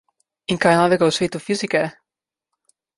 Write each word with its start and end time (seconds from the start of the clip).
In 0.53 0.59
kaj 0.63 0.71
je 0.75 0.79
novega 0.79 1.11
v 1.11 1.15
svetu 1.19 1.45
fizike? 1.47 1.85